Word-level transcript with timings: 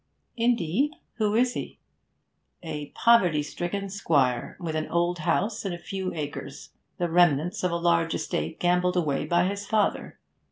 'Indeed? 0.35 0.95
Who 1.17 1.35
is 1.35 1.53
he?' 1.53 1.77
'A 2.63 2.87
poverty 2.95 3.43
stricken 3.43 3.87
squire, 3.87 4.57
with 4.59 4.75
an 4.75 4.87
old 4.89 5.19
house 5.19 5.63
and 5.63 5.75
a 5.75 5.77
few 5.77 6.11
acres 6.15 6.71
the 6.97 7.07
remnants 7.07 7.63
of 7.63 7.69
a 7.69 7.75
large 7.75 8.15
estate 8.15 8.59
gambled 8.59 8.97
away 8.97 9.25
by 9.27 9.45
his 9.47 9.67
father. 9.67 10.17